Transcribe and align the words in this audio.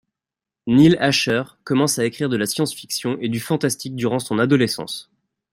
Neal 0.65 0.97
Asher 0.99 1.43
commence 1.63 1.99
à 1.99 2.05
écrire 2.05 2.27
de 2.27 2.35
la 2.35 2.47
science-fiction 2.47 3.19
et 3.21 3.29
du 3.29 3.39
fantastique 3.39 3.95
durant 3.95 4.17
son 4.17 4.39
adolescence. 4.39 5.11